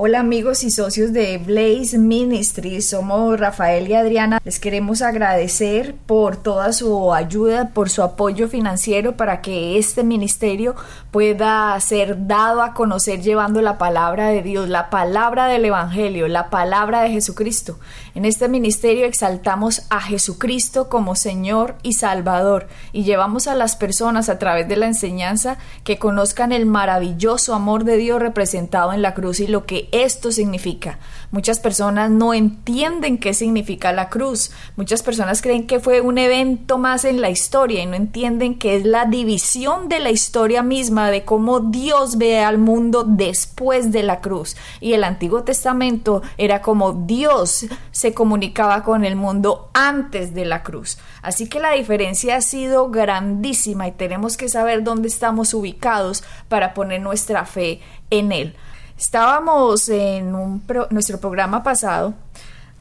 [0.00, 4.40] Hola amigos y socios de Blaze Ministries, somos Rafael y Adriana.
[4.44, 10.76] Les queremos agradecer por toda su ayuda, por su apoyo financiero para que este ministerio
[11.10, 16.48] pueda ser dado a conocer llevando la palabra de Dios, la palabra del Evangelio, la
[16.48, 17.80] palabra de Jesucristo.
[18.14, 24.28] En este ministerio exaltamos a Jesucristo como Señor y Salvador y llevamos a las personas
[24.28, 29.14] a través de la enseñanza que conozcan el maravilloso amor de Dios representado en la
[29.14, 30.98] cruz y lo que esto significa.
[31.30, 34.50] Muchas personas no entienden qué significa la cruz.
[34.76, 38.76] Muchas personas creen que fue un evento más en la historia y no entienden que
[38.76, 44.02] es la división de la historia misma de cómo Dios ve al mundo después de
[44.02, 44.56] la cruz.
[44.80, 50.62] Y el Antiguo Testamento era como Dios se comunicaba con el mundo antes de la
[50.62, 50.98] cruz.
[51.22, 56.74] Así que la diferencia ha sido grandísima y tenemos que saber dónde estamos ubicados para
[56.74, 57.80] poner nuestra fe
[58.10, 58.56] en Él.
[58.98, 62.14] Estábamos en un nuestro programa pasado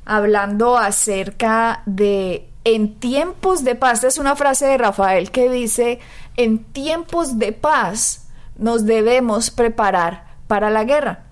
[0.03, 3.99] hablando acerca de en tiempos de paz.
[3.99, 5.99] Esta es una frase de Rafael que dice,
[6.35, 11.25] en tiempos de paz nos debemos preparar para la guerra.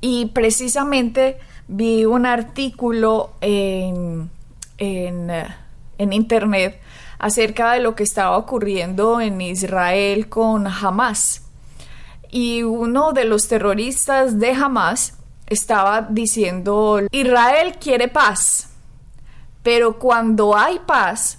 [0.00, 1.36] Y precisamente
[1.68, 4.30] vi un artículo en,
[4.78, 5.30] en,
[5.98, 6.80] en internet
[7.18, 11.43] acerca de lo que estaba ocurriendo en Israel con Hamas
[12.34, 15.14] y uno de los terroristas de Hamas
[15.46, 18.70] estaba diciendo, Israel quiere paz,
[19.62, 21.38] pero cuando hay paz,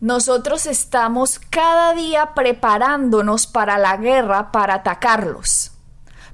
[0.00, 5.72] nosotros estamos cada día preparándonos para la guerra, para atacarlos,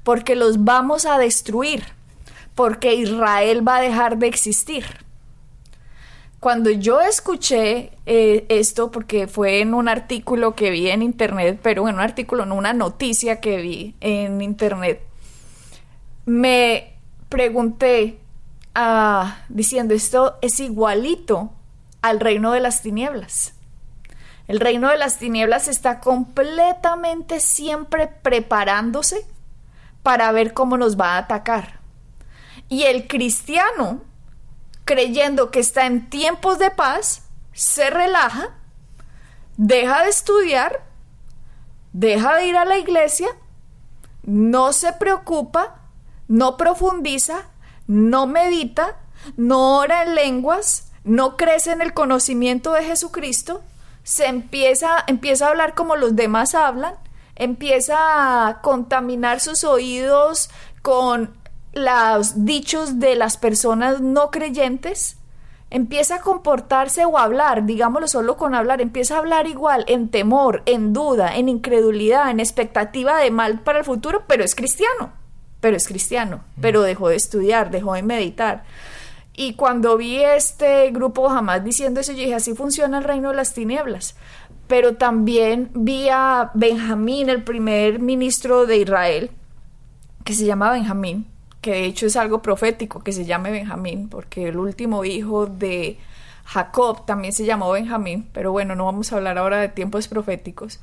[0.02, 1.84] porque los vamos a destruir,
[2.56, 4.86] porque Israel va a dejar de existir
[6.40, 11.86] cuando yo escuché eh, esto, porque fue en un artículo que vi en internet, pero
[11.86, 15.02] en un artículo, no una noticia que vi en internet,
[16.24, 16.94] me
[17.28, 18.18] pregunté,
[18.74, 21.52] ah, diciendo, esto es igualito
[22.00, 23.52] al reino de las tinieblas.
[24.48, 29.26] El reino de las tinieblas está completamente siempre preparándose
[30.02, 31.80] para ver cómo nos va a atacar.
[32.70, 34.00] Y el cristiano
[34.90, 38.56] creyendo que está en tiempos de paz, se relaja,
[39.56, 40.82] deja de estudiar,
[41.92, 43.28] deja de ir a la iglesia,
[44.24, 45.76] no se preocupa,
[46.26, 47.44] no profundiza,
[47.86, 48.96] no medita,
[49.36, 53.62] no ora en lenguas, no crece en el conocimiento de Jesucristo,
[54.02, 56.96] se empieza, empieza a hablar como los demás hablan,
[57.36, 60.50] empieza a contaminar sus oídos
[60.82, 61.39] con
[61.72, 65.16] los dichos de las personas no creyentes,
[65.70, 70.08] empieza a comportarse o a hablar, digámoslo solo con hablar, empieza a hablar igual, en
[70.08, 75.12] temor, en duda, en incredulidad, en expectativa de mal para el futuro, pero es cristiano,
[75.60, 78.64] pero es cristiano, pero dejó de estudiar, dejó de meditar.
[79.32, 83.36] Y cuando vi este grupo jamás diciendo eso, yo dije, así funciona el reino de
[83.36, 84.16] las tinieblas.
[84.66, 89.30] Pero también vi a Benjamín, el primer ministro de Israel,
[90.24, 91.29] que se llama Benjamín,
[91.60, 95.98] que de hecho es algo profético que se llame Benjamín, porque el último hijo de
[96.44, 100.80] Jacob también se llamó Benjamín, pero bueno, no vamos a hablar ahora de tiempos proféticos.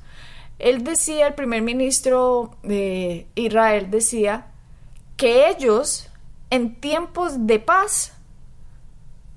[0.60, 4.48] Él decía, el primer ministro de Israel decía
[5.16, 6.10] que ellos
[6.50, 8.14] en tiempos de paz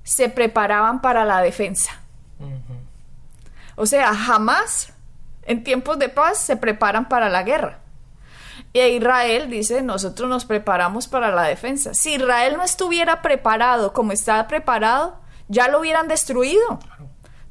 [0.03, 2.01] se preparaban para la defensa.
[3.75, 4.93] O sea, jamás
[5.43, 7.80] en tiempos de paz se preparan para la guerra.
[8.73, 11.93] Y Israel dice, nosotros nos preparamos para la defensa.
[11.93, 15.19] Si Israel no estuviera preparado como está preparado,
[15.49, 16.79] ya lo hubieran destruido.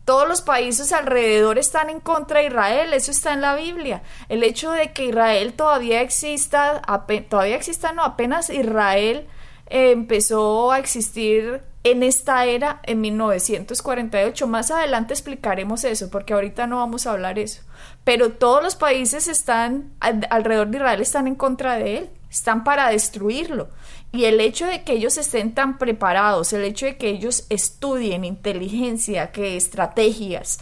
[0.07, 4.03] Todos los países alrededor están en contra de Israel, eso está en la Biblia.
[4.29, 6.81] El hecho de que Israel todavía exista,
[7.29, 9.29] todavía exista, no, apenas Israel
[9.67, 14.47] eh, empezó a existir en esta era, en 1948.
[14.47, 17.63] Más adelante explicaremos eso, porque ahorita no vamos a hablar eso.
[18.05, 22.91] Pero todos los países están alrededor de Israel están en contra de él, están para
[22.91, 23.69] destruirlo.
[24.13, 28.25] Y el hecho de que ellos estén tan preparados, el hecho de que ellos estudien
[28.25, 30.59] inteligencia, que estrategias,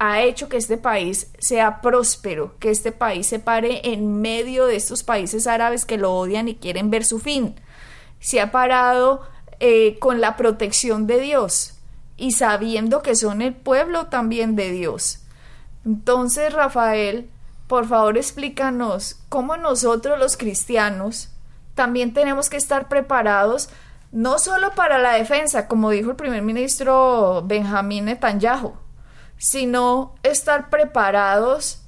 [0.00, 4.76] ha hecho que este país sea próspero, que este país se pare en medio de
[4.76, 7.56] estos países árabes que lo odian y quieren ver su fin.
[8.20, 9.22] Se ha parado
[9.60, 11.74] eh, con la protección de Dios
[12.16, 15.20] y sabiendo que son el pueblo también de Dios.
[15.84, 17.30] Entonces, Rafael,
[17.66, 21.30] por favor explícanos cómo nosotros los cristianos
[21.74, 23.68] también tenemos que estar preparados
[24.10, 28.74] no solo para la defensa, como dijo el primer ministro Benjamín Netanyahu,
[29.36, 31.82] sino estar preparados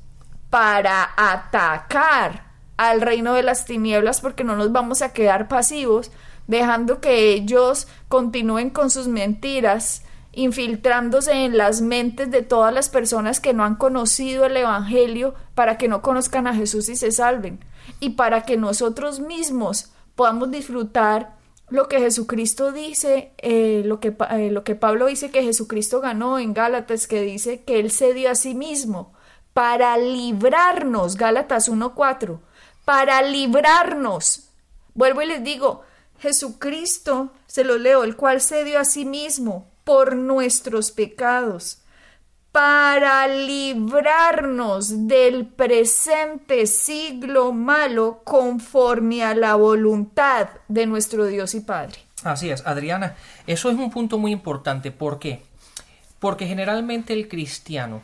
[0.51, 6.11] para atacar al reino de las tinieblas porque no nos vamos a quedar pasivos
[6.51, 10.03] dejando que ellos continúen con sus mentiras,
[10.33, 15.79] infiltrándose en las mentes de todas las personas que no han conocido el Evangelio para
[15.79, 17.65] que no conozcan a Jesús y se salven,
[18.01, 21.37] y para que nosotros mismos podamos disfrutar
[21.69, 26.41] lo que Jesucristo dice, eh, lo, que, eh, lo que Pablo dice que Jesucristo ganó
[26.41, 29.13] en Gálatas, que dice que Él se dio a sí mismo
[29.53, 32.41] para librarnos, Gálatas 1.4,
[32.85, 34.49] para librarnos.
[34.95, 35.83] Vuelvo y les digo,
[36.21, 41.79] Jesucristo, se lo leo, el cual se dio a sí mismo por nuestros pecados,
[42.53, 52.01] para librarnos del presente siglo malo conforme a la voluntad de nuestro Dios y Padre.
[52.23, 54.91] Así es, Adriana, eso es un punto muy importante.
[54.91, 55.43] ¿Por qué?
[56.19, 58.03] Porque generalmente el cristiano,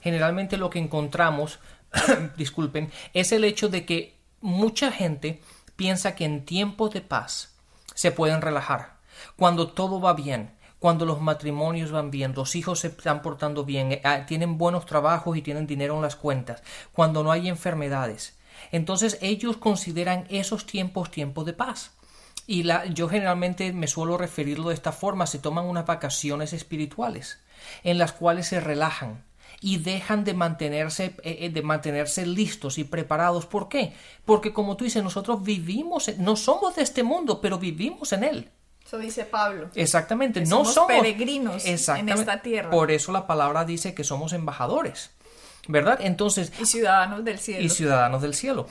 [0.00, 1.58] generalmente lo que encontramos,
[2.38, 5.42] disculpen, es el hecho de que mucha gente
[5.76, 7.57] piensa que en tiempos de paz
[7.98, 8.92] se pueden relajar,
[9.34, 13.90] cuando todo va bien, cuando los matrimonios van bien, los hijos se están portando bien,
[13.90, 16.62] eh, ah, tienen buenos trabajos y tienen dinero en las cuentas,
[16.92, 18.38] cuando no hay enfermedades.
[18.70, 21.96] Entonces ellos consideran esos tiempos tiempos de paz.
[22.46, 27.40] Y la, yo generalmente me suelo referirlo de esta forma, se toman unas vacaciones espirituales,
[27.82, 29.24] en las cuales se relajan,
[29.60, 33.46] y dejan de mantenerse, eh, eh, de mantenerse listos y preparados.
[33.46, 33.92] ¿Por qué?
[34.24, 38.50] Porque como tú dices, nosotros vivimos, no somos de este mundo, pero vivimos en él.
[38.84, 39.68] Eso dice Pablo.
[39.74, 42.70] Exactamente, no somos, peregrinos en esta tierra.
[42.70, 45.10] Por eso la palabra dice que somos embajadores,
[45.66, 45.98] ¿verdad?
[46.00, 47.64] Entonces y ciudadanos del cielo.
[47.64, 48.66] Y ciudadanos del cielo.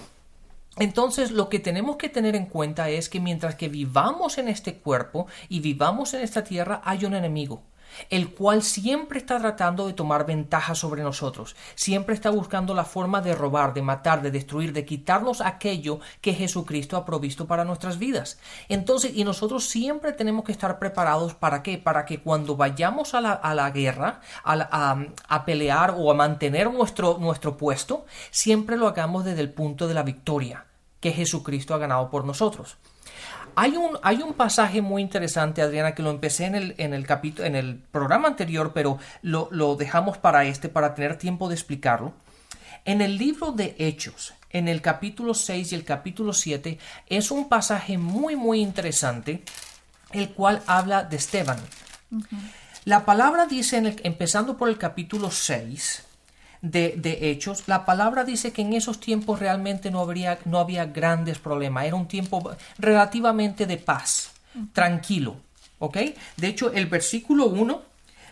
[0.79, 4.77] Entonces lo que tenemos que tener en cuenta es que mientras que vivamos en este
[4.77, 7.61] cuerpo y vivamos en esta tierra hay un enemigo
[8.09, 13.21] el cual siempre está tratando de tomar ventaja sobre nosotros, siempre está buscando la forma
[13.21, 17.99] de robar, de matar, de destruir, de quitarnos aquello que Jesucristo ha provisto para nuestras
[17.99, 18.37] vidas.
[18.69, 21.77] Entonces, y nosotros siempre tenemos que estar preparados para qué?
[21.77, 24.97] Para que cuando vayamos a la, guerra, a,
[25.27, 29.93] a, pelear o a mantener nuestro, nuestro puesto, siempre lo hagamos desde el punto de
[29.93, 30.65] la victoria
[30.99, 32.77] que Jesucristo ha ganado por nosotros.
[33.59, 37.07] Hay un, hay un pasaje muy interesante, Adriana, que lo empecé en el, en el,
[37.07, 41.55] capítulo, en el programa anterior, pero lo, lo dejamos para este, para tener tiempo de
[41.55, 42.13] explicarlo.
[42.85, 46.77] En el libro de Hechos, en el capítulo 6 y el capítulo 7,
[47.07, 49.41] es un pasaje muy, muy interesante,
[50.11, 51.57] el cual habla de Esteban.
[52.85, 56.03] La palabra dice, en el, empezando por el capítulo 6,
[56.61, 61.39] de, Hechos, la palabra dice que en esos tiempos realmente no, habría, no había grandes
[61.39, 64.31] problemas, era un tiempo relativamente de paz,
[64.73, 65.37] tranquilo,
[65.79, 65.97] ¿ok?
[66.37, 67.81] De hecho, el versículo 1,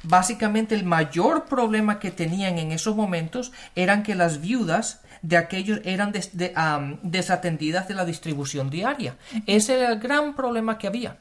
[0.04, 5.80] básicamente el mayor problema que tenían en esos momentos eran que las viudas de aquellos
[5.86, 6.14] eran
[7.02, 9.18] desatendidas de la distribución diaria.
[9.48, 11.18] Ese era el gran problema que había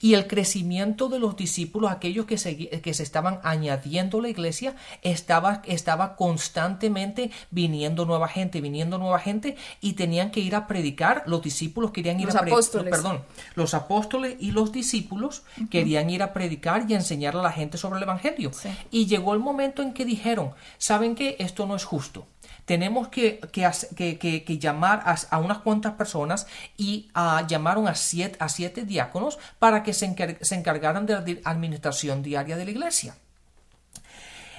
[0.00, 4.28] y el crecimiento de los discípulos, aquellos que se, que se estaban añadiendo a la
[4.28, 10.66] iglesia, estaba, estaba constantemente viniendo nueva gente, viniendo nueva gente y tenían que ir a
[10.66, 11.24] predicar.
[11.26, 12.84] Los discípulos querían ir a predicar.
[12.84, 17.78] Perdón, los apóstoles y los discípulos querían ir a predicar y enseñar a la gente
[17.78, 18.50] sobre el Evangelio.
[18.90, 21.36] Y llegó el momento en que dijeron, ¿saben qué?
[21.38, 22.26] Esto no es justo
[22.70, 26.46] tenemos que, que, llamar a, unas cuantas personas
[26.76, 32.22] y uh, llamaron a siete, a siete diáconos para que se, encargaran de la administración
[32.22, 33.14] diaria de la iglesia.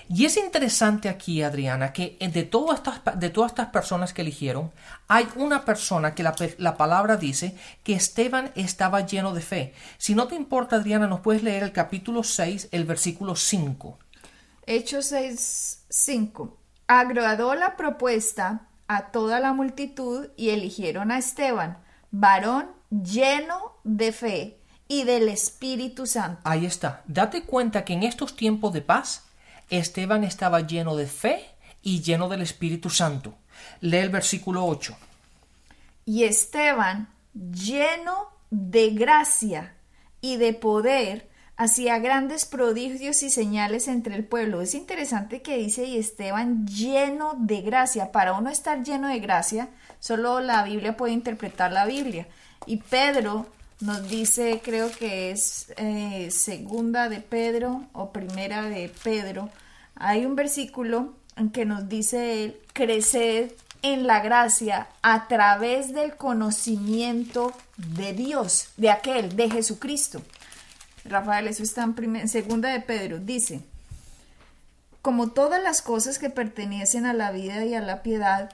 [0.10, 4.72] Y es interesante aquí, Adriana, que de todas estas, de todas estas personas que eligieron,
[5.08, 9.74] hay una persona que la, la, palabra dice que Esteban estaba lleno de fe.
[9.98, 13.98] Si no te importa, Adriana, nos puedes leer el capítulo 6, el versículo 5.
[14.66, 16.58] Hechos 6, 5
[17.00, 21.78] agradó la propuesta a toda la multitud y eligieron a Esteban,
[22.12, 24.61] varón lleno de fe
[24.92, 26.42] y del Espíritu Santo.
[26.44, 27.02] Ahí está.
[27.08, 29.24] Date cuenta que en estos tiempos de paz,
[29.70, 31.46] Esteban estaba lleno de fe
[31.82, 33.34] y lleno del Espíritu Santo.
[33.80, 34.94] Lee el versículo 8.
[36.04, 39.76] Y Esteban, lleno de gracia
[40.20, 44.62] y de poder, hacía grandes prodigios y señales entre el pueblo.
[44.62, 48.12] Es interesante que dice y Esteban lleno de gracia.
[48.12, 49.70] Para uno estar lleno de gracia,
[50.02, 52.28] solo la Biblia puede interpretar la Biblia.
[52.66, 53.48] Y Pedro
[53.82, 59.50] nos dice, creo que es eh, segunda de Pedro o primera de Pedro,
[59.96, 66.16] hay un versículo en que nos dice él, creced en la gracia a través del
[66.16, 70.22] conocimiento de Dios, de aquel, de Jesucristo.
[71.04, 73.62] Rafael, eso está en, segunda de Pedro, dice,
[75.02, 78.52] como todas las cosas que pertenecen a la vida y a la piedad,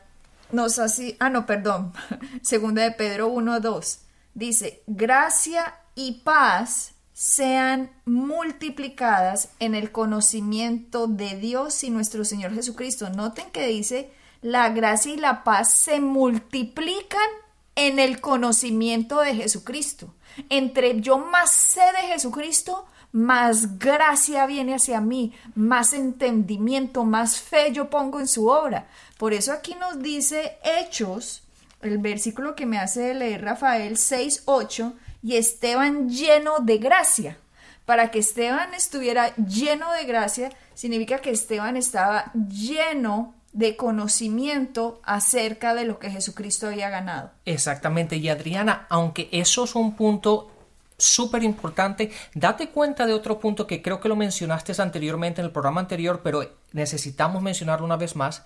[0.54, 1.92] nos así, ah no, perdón,
[2.42, 4.00] segunda de Pedro 1, 2,
[4.38, 13.10] dice, gracia y paz sean multiplicadas en el conocimiento de Dios y nuestro Señor Jesucristo.
[13.10, 14.12] Noten que dice,
[14.44, 17.28] la gracia y la paz se multiplican
[17.76, 20.14] en el conocimiento de Jesucristo.
[20.50, 27.72] Entre yo más sé de Jesucristo, más gracia viene hacia mí, más entendimiento, más fe
[27.72, 28.88] yo pongo en su obra.
[29.18, 31.47] Por eso aquí nos dice Hechos,
[31.82, 34.94] el versículo que me hace leer Rafael 6, 8,
[35.24, 37.38] y Esteban lleno de gracia.
[37.86, 45.74] Para que Esteban estuviera lleno de gracia, significa que Esteban estaba lleno de conocimiento acerca
[45.74, 47.32] de lo que Jesucristo había ganado.
[47.46, 50.52] Exactamente, y Adriana, aunque eso es un punto
[50.98, 55.52] súper importante, date cuenta de otro punto que creo que lo mencionaste anteriormente en el
[55.52, 58.44] programa anterior, pero necesitamos mencionarlo una vez más.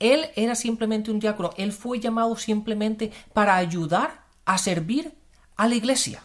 [0.00, 5.14] Él era simplemente un diácono, él fue llamado simplemente para ayudar a servir
[5.56, 6.22] a la iglesia.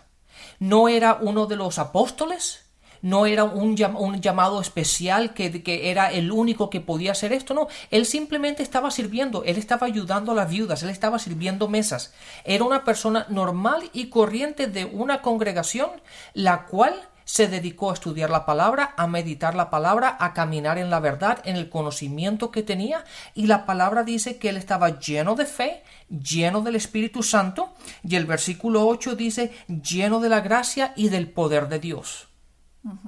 [0.59, 2.65] No era uno de los apóstoles,
[3.01, 7.67] no era un, llamado especial que, que, era el único que podía hacer esto, no,
[7.91, 12.15] él simplemente estaba sirviendo, él estaba ayudando a las viudas, él estaba sirviendo mesas.
[12.45, 15.91] Era una persona normal y corriente de una congregación,
[16.33, 20.89] la cual se dedicó a estudiar la palabra, a meditar la palabra, a caminar en
[20.89, 23.03] la verdad, en el conocimiento que tenía,
[23.33, 28.15] y la palabra dice que él estaba lleno de fe, lleno del Espíritu Santo, y
[28.15, 32.27] el versículo 8 dice lleno de la gracia y del poder de Dios.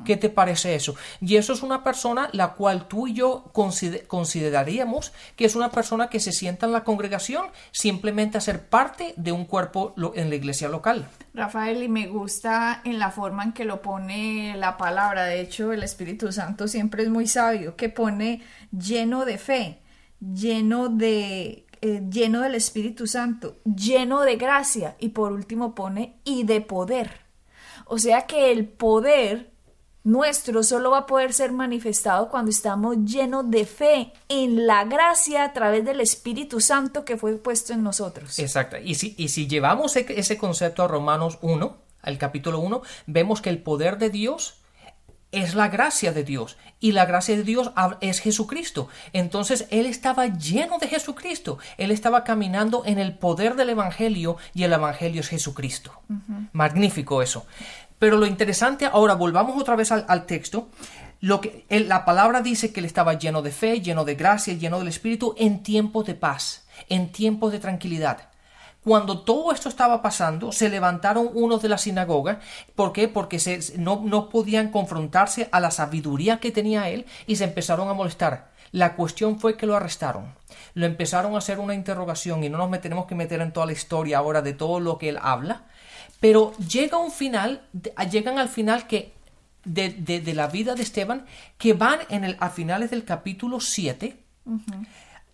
[0.05, 0.95] ¿Qué te parece eso?
[1.21, 6.09] Y eso es una persona la cual tú y yo consideraríamos que es una persona
[6.09, 10.35] que se sienta en la congregación simplemente a ser parte de un cuerpo en la
[10.35, 11.07] iglesia local.
[11.33, 15.25] Rafael, y me gusta en la forma en que lo pone la palabra.
[15.25, 18.41] De hecho, el Espíritu Santo siempre es muy sabio, que pone
[18.71, 19.79] lleno de fe,
[20.19, 26.43] lleno de eh, lleno del Espíritu Santo, lleno de gracia y por último pone y
[26.43, 27.21] de poder.
[27.85, 29.51] O sea que el poder
[30.07, 35.43] nuestro solo va a poder ser manifestado cuando estamos llenos de fe en la gracia
[35.43, 38.39] a través del Espíritu Santo que fue puesto en nosotros.
[38.39, 38.77] Exacto.
[38.77, 43.41] Y si, y si llevamos e, ese concepto a Romanos 1, al capítulo 1, vemos
[43.41, 44.61] que el poder de Dios
[45.33, 48.87] es la gracia de Dios y la gracia de Dios es Jesucristo.
[49.11, 51.59] Entonces Él estaba lleno de Jesucristo.
[51.77, 55.91] Él estaba caminando en el poder del Evangelio y el Evangelio es Jesucristo.
[56.53, 57.45] Magnífico eso.
[57.99, 60.69] Pero lo interesante, ahora volvamos otra vez al, texto.
[61.19, 64.79] Lo que, la palabra dice que él estaba lleno de fe, lleno de gracia, lleno
[64.79, 68.29] del Espíritu en tiempos de paz, en tiempos de tranquilidad.
[68.83, 72.39] Cuando todo esto estaba pasando, se levantaron unos de la sinagoga.
[72.75, 73.07] ¿Por qué?
[73.07, 73.37] Porque
[73.77, 78.51] no, no podían confrontarse a la sabiduría que tenía él y se empezaron a molestar.
[78.71, 80.35] La cuestión fue que lo arrestaron.
[80.73, 83.71] Lo empezaron a hacer una interrogación y no nos tenemos que meter en toda la
[83.71, 85.63] historia ahora de todo lo que él habla.
[86.19, 87.61] Pero llega un final,
[88.09, 89.13] llegan al final que
[89.63, 91.25] de, la vida de Esteban,
[91.57, 94.17] que van en el, a finales del capítulo 7.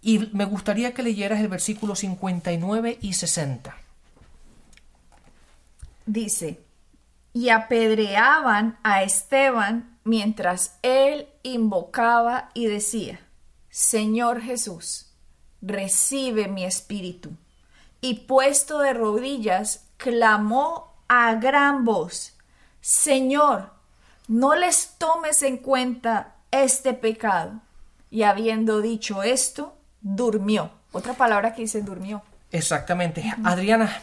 [0.02, 3.76] Y me gustaría que leyeras el versículo 59 y 60.
[6.06, 6.60] Dice,
[7.32, 13.20] y apedreaban a Esteban mientras él invocaba y decía,
[13.70, 15.14] Señor Jesús,
[15.62, 17.32] recibe mi espíritu.
[18.02, 22.34] Y puesto de rodillas, clamó a gran voz,
[22.82, 23.72] Señor,
[24.28, 27.62] no les tomes en cuenta este pecado.
[28.12, 30.72] Y habiendo dicho esto, durmió.
[30.92, 32.22] Otra palabra que dice durmió.
[32.52, 33.34] Exactamente.
[33.46, 34.02] Adriana,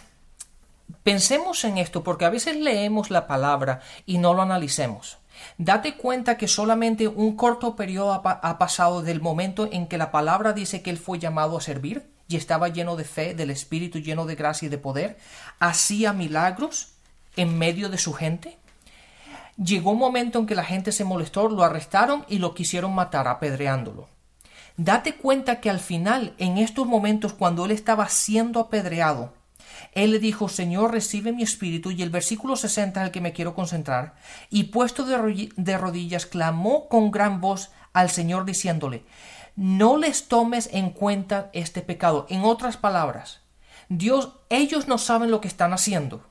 [1.03, 5.19] pensemos en esto porque a veces leemos la palabra y no lo analicemos.
[5.59, 10.55] Date cuenta que solamente un corto periodo ha, pasado del momento en que la palabra
[10.55, 14.25] dice que él fue llamado a servir y estaba lleno de fe, del Espíritu, lleno
[14.25, 15.19] de gracia y de poder,
[15.59, 16.93] hacía milagros
[17.37, 18.57] en medio de su gente.
[19.57, 23.27] Llegó un momento en que la gente se molestó, lo arrestaron y lo quisieron matar
[23.27, 24.09] apedreándolo.
[24.77, 29.35] Date cuenta que al final, en estos momentos, cuando él estaba siendo apedreado,
[29.93, 33.33] él le dijo, Señor, recibe mi espíritu, y el versículo 60 en el que me
[33.33, 34.15] quiero concentrar,
[34.51, 39.03] y puesto de rodillas, clamó con gran voz al Señor diciéndole,
[39.61, 42.25] no les tomes en cuenta este pecado.
[42.31, 43.43] En otras palabras,
[43.91, 46.25] Dios, ellos no saben lo que están haciendo,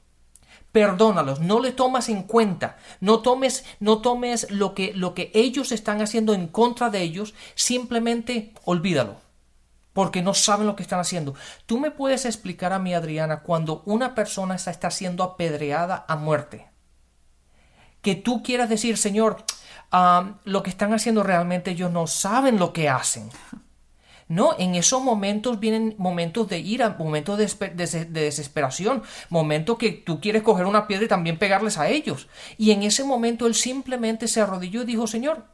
[0.71, 5.71] perdónalos, no le tomas en cuenta, no tomes, no tomes lo que, lo que ellos
[5.71, 9.17] están haciendo en contra de ellos, simplemente olvídalo,
[9.93, 11.36] porque no saben lo que están haciendo.
[11.67, 16.67] Tú me puedes explicar a mí, Adriana, cuando una persona está siendo apedreada a muerte,
[18.01, 19.45] que tú quieras decir, Señor,
[19.91, 23.29] lo que están haciendo realmente ellos no saben lo que hacen.
[24.27, 30.43] No, en esos momentos vienen momentos de ira, momentos de, desesperación, momentos que tú quieres
[30.43, 32.27] coger una piedra y también pegarles a ellos.
[32.55, 35.46] Y en ese momento él simplemente se arrodilló y dijo, Señor,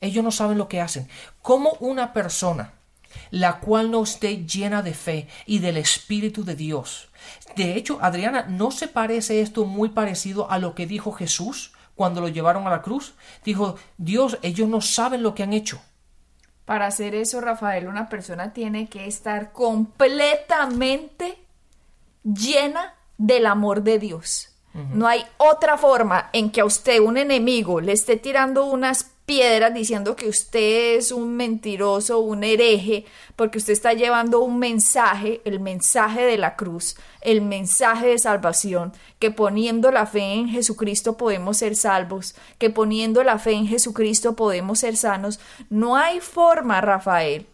[0.00, 1.08] ellos no saben lo que hacen.
[1.42, 2.72] ¿Cómo una persona
[3.30, 7.08] la cual no esté llena de fe y del Espíritu de Dios.
[7.56, 12.20] De hecho, Adriana, ¿no se parece esto muy parecido a lo que dijo Jesús cuando
[12.20, 13.14] lo llevaron a la cruz?
[13.44, 15.80] Dijo, Dios, ellos no saben lo que han hecho.
[16.64, 21.38] Para hacer eso, Rafael, una persona tiene que estar completamente
[22.22, 24.52] llena del amor de Dios.
[24.92, 29.74] No hay otra forma en que a usted un enemigo le esté tirando unas piedras
[29.74, 33.04] diciendo que usted es un mentiroso, un hereje,
[33.34, 38.92] porque usted está llevando un mensaje, el mensaje de la cruz, el mensaje de salvación,
[39.18, 44.36] que poniendo la fe en Jesucristo podemos ser salvos, que poniendo la fe en Jesucristo
[44.36, 45.40] podemos ser sanos.
[45.68, 47.46] No hay forma, Rafael,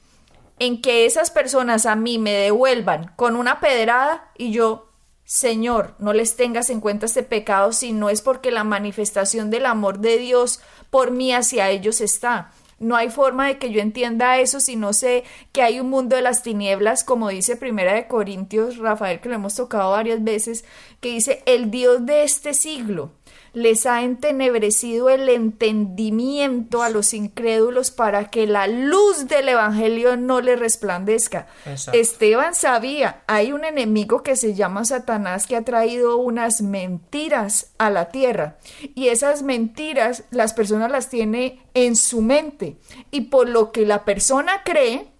[0.59, 4.92] en que esas personas a mí me devuelvan con una pedrada y yo
[5.33, 9.65] Señor, no les tengas en cuenta este pecado si no es porque la manifestación del
[9.65, 10.61] amor de Dios
[10.91, 12.53] por mí hacia ellos está.
[12.79, 16.17] No hay forma de que yo entienda eso si no sé que hay un mundo
[16.17, 20.67] de las tinieblas, como dice Primera de Corintios, Rafael, que lo hemos tocado varias veces,
[21.01, 23.13] que dice el Dios de este siglo
[23.53, 30.41] les ha entenebrecido el entendimiento a los incrédulos para que la luz del Evangelio no
[30.41, 31.47] le resplandezca.
[31.93, 37.91] Esteban sabía, hay un enemigo que se llama Satanás que ha traído unas mentiras a
[37.91, 38.59] la tierra
[38.95, 42.77] y esas mentiras las personas las tiene en su mente
[43.11, 45.12] y por lo que la persona cree,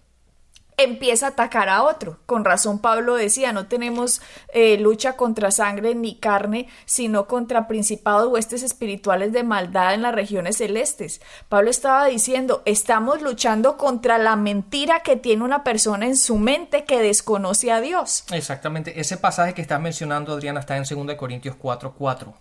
[0.77, 2.19] empieza a atacar a otro.
[2.25, 4.21] Con razón Pablo decía, no tenemos
[4.53, 10.15] eh, lucha contra sangre ni carne, sino contra principados huestes espirituales de maldad en las
[10.15, 11.21] regiones celestes.
[11.49, 16.85] Pablo estaba diciendo, estamos luchando contra la mentira que tiene una persona en su mente
[16.85, 18.25] que desconoce a Dios.
[18.31, 22.33] Exactamente, ese pasaje que estás mencionando, Adriana, está en 2 Corintios 4, 4.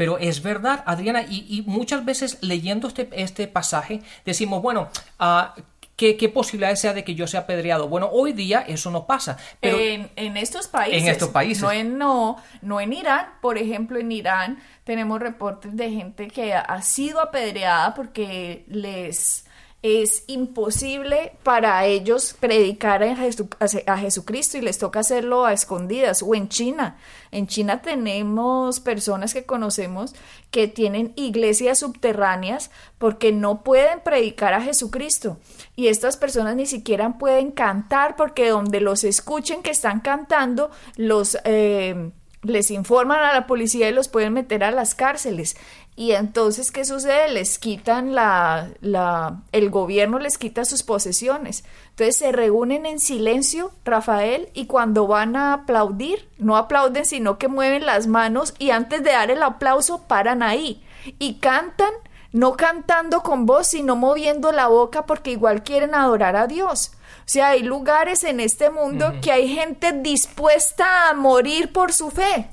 [0.00, 4.88] Pero es verdad, Adriana, y, muchas veces leyendo este, este pasaje decimos, bueno,
[5.20, 5.60] uh,
[6.00, 7.86] ¿Qué, posibilidades sea de que yo sea apedreado?
[7.86, 9.36] Bueno, hoy día eso no pasa.
[9.60, 11.02] Pero en, estos países.
[11.02, 11.62] En estos países.
[11.62, 13.34] No en, no, no en Irán.
[13.42, 19.44] Por ejemplo, en Irán tenemos reportes de gente que ha sido apedreada porque les
[19.82, 26.22] es imposible para ellos predicar a, Jesucristo y les toca hacerlo a escondidas.
[26.22, 26.98] O en China.
[27.30, 30.14] En China tenemos personas que conocemos
[30.50, 35.38] que tienen iglesias subterráneas porque no pueden predicar a Jesucristo.
[35.76, 41.38] Y estas personas ni siquiera pueden cantar porque donde los escuchen que están cantando, los...
[41.44, 42.10] Eh,
[42.42, 45.56] les informan a la policía y los pueden meter a las cárceles.
[45.96, 47.30] Y entonces, ¿qué sucede?
[47.30, 51.64] Les quitan la, la, el gobierno les quita sus posesiones.
[51.90, 57.48] Entonces se reúnen en silencio, Rafael, y cuando van a aplaudir, no aplauden, sino que
[57.48, 60.82] mueven las manos y antes de dar el aplauso paran ahí
[61.18, 61.92] y cantan,
[62.32, 66.92] no cantando con voz, sino moviendo la boca porque igual quieren adorar a Dios.
[67.20, 72.10] O sea, hay lugares en este mundo que hay gente dispuesta a morir por su
[72.10, 72.48] fe.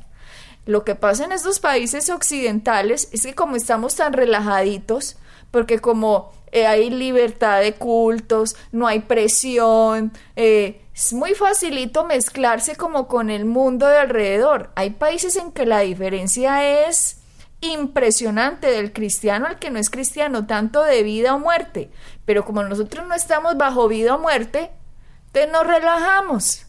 [0.65, 5.17] Lo que pasa en estos países occidentales es que como estamos tan relajaditos,
[5.49, 12.75] porque como eh, hay libertad de cultos, no hay presión, eh, es muy facilito mezclarse
[12.75, 14.71] como con el mundo de alrededor.
[14.75, 17.16] Hay países en que la diferencia es
[17.61, 21.89] impresionante del cristiano al que no es cristiano, tanto de vida o muerte.
[22.25, 24.71] Pero como nosotros no estamos bajo vida o muerte,
[25.31, 26.65] te nos relajamos.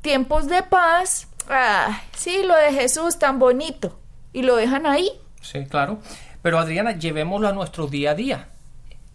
[0.00, 3.98] Tiempos de paz, ah, sí, lo de Jesús tan bonito.
[4.32, 5.10] Y lo dejan ahí.
[5.40, 6.00] Sí, claro.
[6.42, 8.48] Pero Adriana, llevémoslo a nuestro día a día.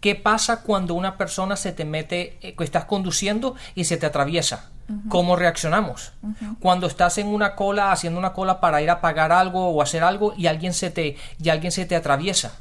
[0.00, 4.04] ¿Qué pasa cuando una persona se te mete, eh, que estás conduciendo y se te
[4.04, 4.70] atraviesa?
[5.08, 6.12] ¿Cómo reaccionamos?
[6.60, 10.04] Cuando estás en una cola, haciendo una cola para ir a pagar algo o hacer
[10.04, 12.52] algo y alguien se te, y alguien se te atraviesa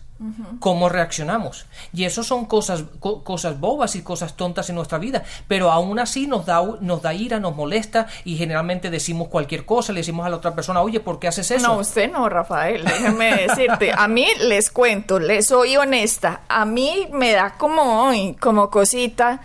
[0.59, 1.65] cómo reaccionamos.
[1.93, 6.27] Y eso son cosas, cosas bobas y cosas tontas en nuestra vida, pero aún así
[6.27, 10.29] nos da, nos da ira, nos molesta y generalmente decimos cualquier cosa, le decimos a
[10.29, 11.67] la otra persona, oye, ¿por qué haces eso?
[11.67, 17.07] No, usted no, Rafael, déjeme decirte, a mí les cuento, les soy honesta, a mí
[17.11, 19.41] me da como, como cosita,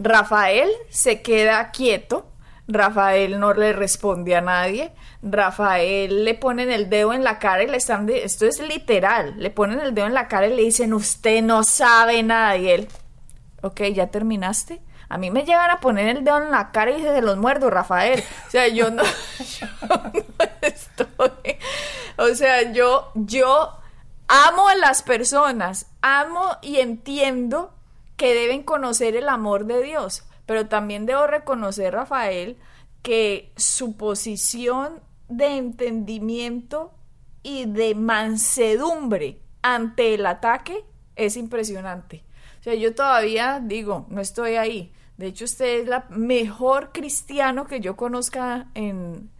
[0.00, 2.32] Rafael se queda quieto,
[2.66, 4.92] Rafael no le responde a nadie.
[5.22, 8.08] Rafael le ponen el dedo en la cara y le están...
[8.08, 9.34] esto es literal.
[9.36, 12.56] Le ponen el dedo en la cara y le dicen, usted no sabe nada.
[12.56, 12.88] Y él,
[13.60, 14.80] ok, ¿ya terminaste?
[15.10, 17.68] A mí me llegan a poner el dedo en la cara y se los muerdo,
[17.68, 18.22] Rafael.
[18.46, 19.02] O sea, yo no,
[19.38, 20.12] yo no
[20.62, 21.58] estoy...
[22.16, 23.76] O sea, yo, yo
[24.28, 27.74] amo a las personas, amo y entiendo
[28.20, 32.56] que deben conocer el amor de Dios pero también debo reconocer, Rafael,
[33.02, 36.92] que su posición de entendimiento
[37.44, 42.24] y de mansedumbre ante el ataque es impresionante.
[42.58, 44.92] O sea, yo todavía digo, no estoy ahí.
[45.18, 49.30] De hecho, usted es la mejor cristiano que yo conozca en,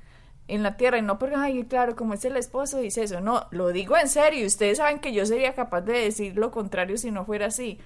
[0.47, 0.99] en la tierra.
[0.99, 3.21] Y no porque, ay, claro, como es el esposo, dice eso.
[3.21, 4.47] No, lo digo en serio.
[4.47, 7.81] Ustedes saben que yo sería capaz de decir lo contrario si no fuera así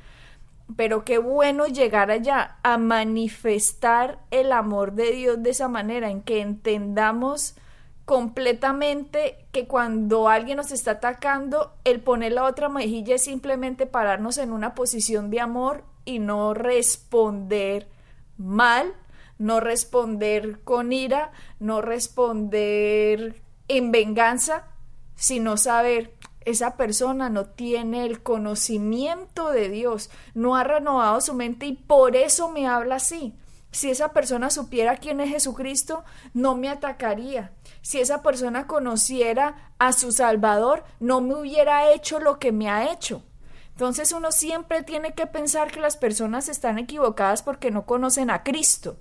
[0.76, 6.22] pero qué bueno llegar allá a manifestar el amor de Dios de esa manera, en
[6.22, 7.56] que entendamos
[8.04, 14.38] completamente que cuando alguien nos está atacando, el poner la otra mejilla es simplemente pararnos
[14.38, 17.88] en una posición de amor y no responder
[18.36, 18.92] mal,
[19.38, 24.66] no responder con ira, no responder en venganza,
[25.14, 26.13] sino saber,
[26.44, 32.16] esa persona no tiene el conocimiento de Dios, no ha renovado su mente y por
[32.16, 33.34] eso me habla así.
[33.70, 37.52] Si esa persona supiera quién es Jesucristo, no me atacaría.
[37.82, 42.92] Si esa persona conociera a su Salvador, no me hubiera hecho lo que me ha
[42.92, 43.22] hecho.
[43.70, 48.44] Entonces uno siempre tiene que pensar que las personas están equivocadas porque no conocen a
[48.44, 48.96] Cristo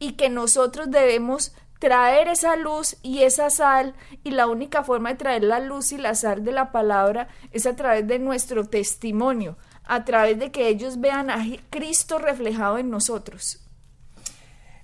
[0.00, 5.16] y que nosotros debemos traer esa luz y esa sal y la única forma de
[5.16, 9.58] traer la luz y la sal de la palabra es a través de nuestro testimonio,
[9.84, 13.60] a través de que ellos vean a Cristo reflejado en nosotros.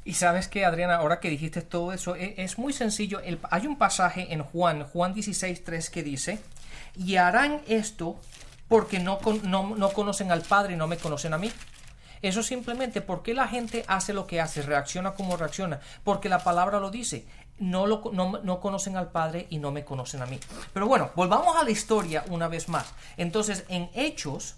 [0.04, 3.22] Y sabes que, Adriana, ahora que dijiste todo eso, e, es, muy sencillo.
[3.50, 6.38] hay un pasaje en Juan, Juan 16, 3, que dice,
[6.94, 8.20] y harán esto
[8.68, 11.50] porque no, no, no conocen al Padre y no me conocen a mí.
[12.22, 16.80] Eso simplemente porque la gente hace lo que hace, reacciona como reacciona, porque la palabra
[16.80, 17.26] lo dice.
[17.58, 20.40] No, lo, no, conocen al Padre y no me conocen a mí.
[20.72, 22.86] Pero bueno, volvamos a la historia una vez más.
[23.18, 24.54] Entonces, en Hechos,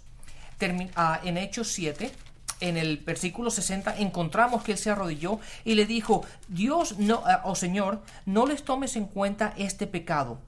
[0.95, 2.09] ah, en Hechos 7,
[2.61, 7.41] en el versículo 60 encontramos que él se arrodilló y le dijo, Dios, no, ah,
[7.43, 10.39] oh Señor, no les tomes en cuenta este pecado.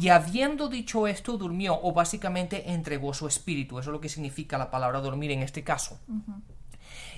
[0.00, 3.78] Y habiendo dicho esto, durmió o básicamente entregó su espíritu.
[3.78, 5.98] Eso es lo que significa la palabra dormir en este caso.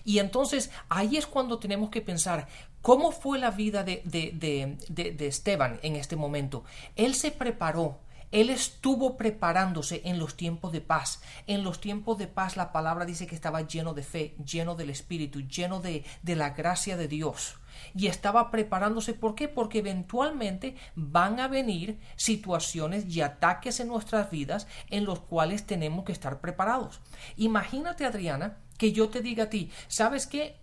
[0.07, 2.47] Y entonces ahí es cuando tenemos que pensar
[2.81, 6.63] cómo fue la vida de, de, Esteban en este momento.
[6.95, 7.99] Él se preparó,
[8.37, 11.23] él estuvo preparándose en los tiempos de paz.
[11.47, 14.91] En los tiempos de paz la palabra dice que estaba lleno de fe, lleno del
[14.91, 17.57] Espíritu, lleno de, de, la gracia de Dios.
[17.95, 19.15] Y estaba preparándose.
[19.15, 19.49] ¿Por qué?
[19.49, 26.05] Porque eventualmente van a venir situaciones y ataques en nuestras vidas en los cuales tenemos
[26.05, 27.01] que estar preparados.
[27.39, 30.61] Imagínate, Adriana, que yo te diga a ti, ¿sabes qué?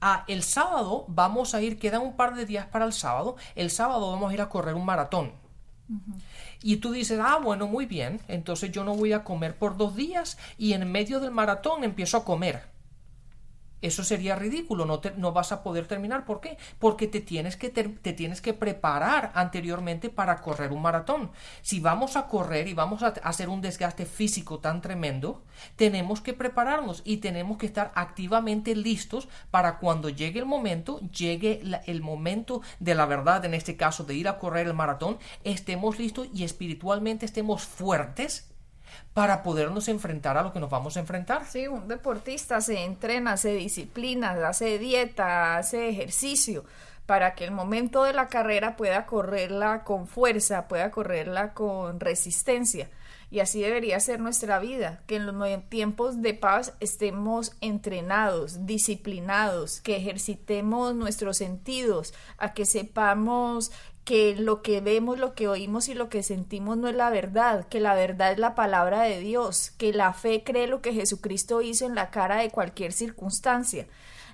[0.00, 3.70] Ah, el sábado vamos a ir, quedan un par de días para el sábado, el
[3.70, 5.32] sábado vamos a ir a correr un maratón.
[6.62, 9.96] Y tú dices, ah, bueno, muy bien, entonces yo no voy a comer por dos
[9.96, 12.69] días y en medio del maratón empiezo a comer.
[13.82, 16.24] Eso sería ridículo, no, no vas a poder terminar.
[16.24, 16.58] ¿Por qué?
[16.78, 21.30] Porque te tienes, que te tienes que preparar anteriormente para correr un maratón.
[21.62, 25.42] Si vamos a correr y vamos a hacer un desgaste físico tan tremendo,
[25.76, 31.62] tenemos que prepararnos y tenemos que estar activamente listos para cuando llegue el momento, llegue
[31.86, 35.98] el momento de la verdad, en este caso de ir a correr el maratón, estemos
[35.98, 38.50] listos y espiritualmente estemos fuertes
[39.12, 41.46] para podernos enfrentar a lo que nos vamos a enfrentar.
[41.46, 46.64] Sí, un deportista se entrena, se disciplina, hace dieta, hace ejercicio
[47.10, 52.88] para que el momento de la carrera pueda correrla con fuerza, pueda correrla con resistencia.
[53.32, 59.80] Y así debería ser nuestra vida, que en los tiempos de paz estemos entrenados, disciplinados,
[59.80, 63.72] que ejercitemos nuestros sentidos, a que sepamos
[64.04, 67.66] que lo que vemos, lo que oímos y lo que sentimos no es la verdad,
[67.68, 71.62] que la verdad es la palabra de Dios, que la fe cree lo que Jesucristo
[71.62, 73.86] hizo en la cara de cualquier circunstancia.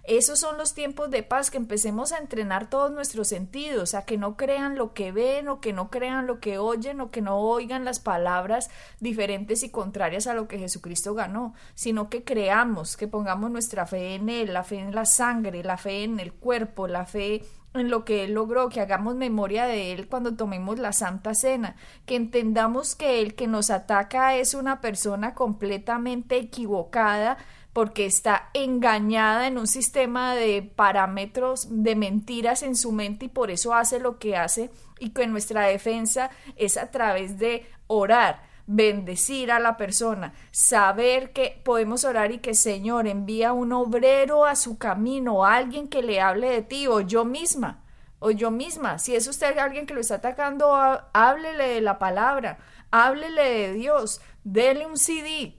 [0.07, 4.17] Esos son los tiempos de paz, que empecemos a entrenar todos nuestros sentidos, a que
[4.17, 7.39] no crean lo que ven o que no crean lo que oyen o que no
[7.39, 13.09] oigan las palabras diferentes y contrarias a lo que Jesucristo ganó, sino que creamos, que
[13.09, 16.87] pongamos nuestra fe en Él, la fe en la sangre, la fe en el cuerpo,
[16.87, 17.43] la fe
[17.81, 21.77] en lo que Él logró, que hagamos memoria de Él cuando tomemos la Santa Cena,
[22.05, 27.39] que entendamos que el que nos ataca es una persona completamente equivocada
[27.73, 33.51] porque está engañada en un sistema de parámetros de mentiras en su mente y por
[33.51, 39.53] eso hace lo que hace y que nuestra defensa es a través de orar bendecir
[39.53, 44.77] a la persona, saber que podemos orar y que Señor envía un obrero a su
[44.79, 47.83] camino, alguien que le hable de ti o yo misma
[48.19, 48.99] o yo misma.
[48.99, 50.75] Si es usted alguien que lo está atacando,
[51.13, 52.59] háblele de la palabra,
[52.91, 55.57] háblele de Dios, dele un CD,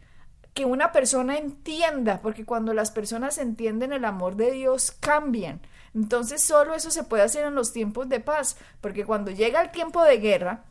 [0.53, 5.61] que una persona entienda, porque cuando las personas entienden el amor de Dios, cambian.
[5.93, 9.71] Entonces solo eso se puede hacer en los tiempos de paz, porque cuando llega el
[9.71, 10.63] tiempo de guerra,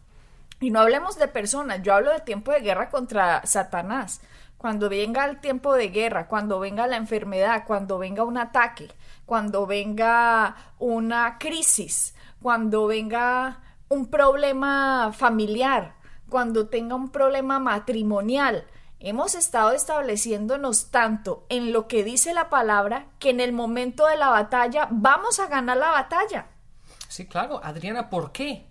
[0.60, 4.20] y no hablemos de personas, yo hablo de tiempo de guerra contra Satanás.
[4.56, 8.88] Cuando venga el tiempo de guerra, cuando venga la enfermedad, cuando venga un ataque,
[9.26, 15.94] cuando venga una crisis, cuando venga un problema familiar,
[16.28, 18.66] cuando tenga un problema matrimonial,
[18.98, 24.16] hemos estado estableciéndonos tanto en lo que dice la palabra que en el momento de
[24.16, 26.46] la batalla vamos a ganar la batalla.
[27.08, 28.65] Sí, claro, Adriana, ¿por qué?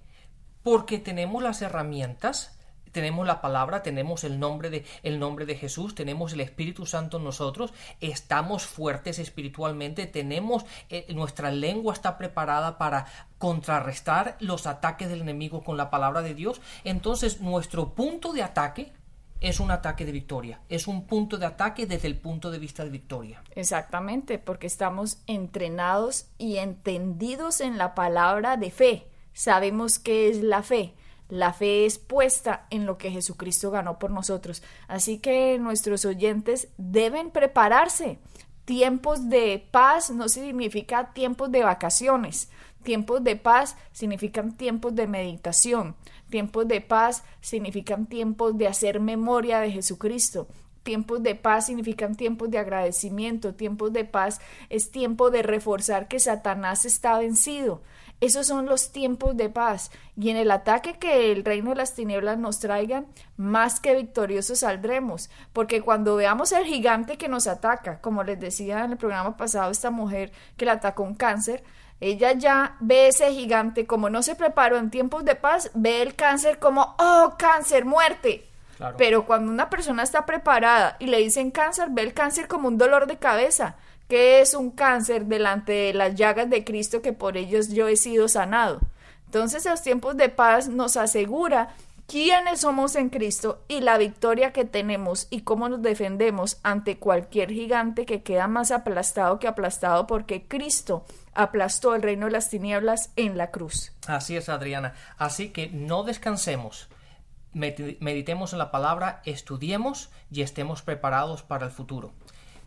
[0.65, 2.57] Porque tenemos las herramientas,
[2.91, 7.17] tenemos la palabra, tenemos el nombre de el nombre de Jesús, tenemos el Espíritu Santo
[7.17, 13.05] en nosotros, estamos fuertes espiritualmente, tenemos eh, nuestra lengua está preparada para
[13.37, 18.91] contrarrestar los ataques del enemigo con la palabra de Dios, entonces nuestro punto de ataque
[19.41, 22.83] es un ataque de victoria, es un punto de ataque desde el punto de vista
[22.83, 23.43] de victoria.
[23.51, 30.63] Exactamente, porque estamos entrenados y entendidos en la palabra de fe sabemos qué es la
[30.63, 30.95] fe.
[31.29, 34.63] La fe es puesta en lo que Jesucristo ganó por nosotros.
[34.87, 38.19] Así que nuestros oyentes deben prepararse.
[38.63, 42.49] Tiempos de paz no significa tiempos de vacaciones.
[42.83, 45.95] Tiempos de paz significan tiempos de meditación.
[46.29, 50.47] Tiempos de paz significan tiempos de hacer memoria de Jesucristo.
[50.83, 53.55] Tiempos de paz significan tiempos de agradecimiento.
[53.55, 57.81] Tiempos de paz es tiempo de reforzar que Satanás está vencido.
[58.25, 59.91] Esos son los tiempos de paz.
[60.17, 63.03] Y en el ataque que el reino de las tinieblas nos traiga,
[63.37, 65.29] más que victoriosos saldremos.
[65.53, 69.69] Porque cuando veamos el gigante que nos ataca, como les decía en el programa pasado,
[69.69, 71.63] esta mujer que le atacó un cáncer,
[72.01, 76.15] ella ya ve ese gigante, como no se preparó en tiempos de paz, ve el
[76.15, 78.49] cáncer como, oh, cáncer, muerte.
[78.97, 82.79] Pero cuando una persona está preparada y le dicen cáncer, ve el cáncer como un
[82.79, 83.75] dolor de cabeza
[84.07, 87.95] que es un cáncer delante de las llagas de Cristo que por ellos yo he
[87.95, 88.81] sido sanado.
[89.25, 91.75] Entonces los tiempos de paz nos asegura
[92.07, 97.51] quiénes somos en Cristo y la victoria que tenemos y cómo nos defendemos ante cualquier
[97.51, 103.11] gigante que queda más aplastado que aplastado porque Cristo aplastó el reino de las tinieblas
[103.15, 103.91] en la cruz.
[104.07, 104.93] Así es, Adriana.
[105.17, 106.87] Así que no descansemos.
[107.53, 112.13] Meditemos en la palabra, estudiemos y estemos preparados para el futuro.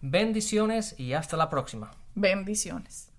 [0.01, 1.91] Bendiciones y hasta la próxima.
[2.15, 3.11] Bendiciones.